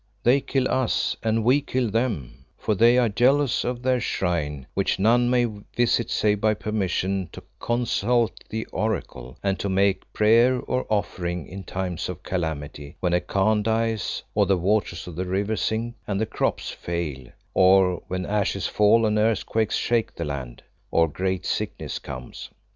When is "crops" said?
16.25-16.71